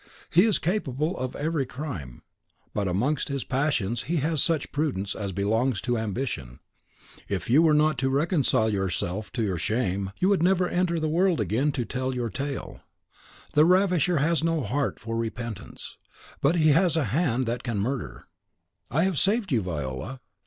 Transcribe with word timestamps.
He 0.31 0.45
is 0.45 0.57
capable 0.57 1.15
of 1.15 1.35
every 1.35 1.67
crime; 1.67 2.23
but 2.73 2.87
amongst 2.87 3.27
his 3.27 3.43
passions 3.43 4.01
he 4.09 4.15
has 4.15 4.41
such 4.41 4.71
prudence 4.71 5.13
as 5.13 5.31
belongs 5.31 5.79
to 5.81 5.95
ambition; 5.95 6.59
if 7.29 7.51
you 7.51 7.61
were 7.61 7.75
not 7.75 7.99
to 7.99 8.09
reconcile 8.09 8.71
yourself 8.71 9.31
to 9.33 9.43
your 9.43 9.59
shame, 9.59 10.09
you 10.17 10.27
would 10.27 10.41
never 10.41 10.67
enter 10.67 10.99
the 10.99 11.07
world 11.07 11.39
again 11.39 11.71
to 11.73 11.85
tell 11.85 12.15
your 12.15 12.31
tale. 12.31 12.81
The 13.53 13.63
ravisher 13.63 14.17
has 14.17 14.43
no 14.43 14.61
heart 14.63 14.99
for 14.99 15.15
repentance, 15.15 15.99
but 16.41 16.55
he 16.55 16.69
has 16.69 16.97
a 16.97 17.03
hand 17.13 17.45
that 17.45 17.61
can 17.61 17.77
murder. 17.77 18.23
I 18.89 19.03
have 19.03 19.19
saved 19.19 19.51
you, 19.51 19.61
Viola. 19.61 20.19